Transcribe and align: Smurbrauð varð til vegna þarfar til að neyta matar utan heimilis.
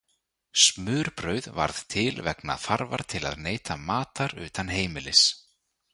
Smurbrauð 0.61 1.49
varð 1.59 1.81
til 1.95 2.23
vegna 2.29 2.57
þarfar 2.65 3.05
til 3.15 3.21
að 3.31 3.39
neyta 3.49 3.77
matar 3.91 4.37
utan 4.47 4.73
heimilis. 4.79 5.25